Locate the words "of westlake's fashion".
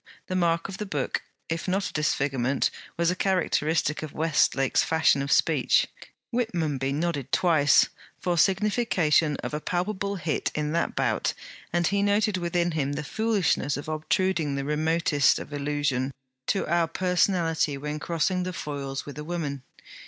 4.01-5.21